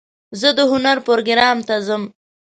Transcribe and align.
زه 0.39 0.49
د 0.57 0.59
هنر 0.71 0.97
پروګرام 1.07 1.57
ته 1.67 1.75
ځم. 1.87 2.03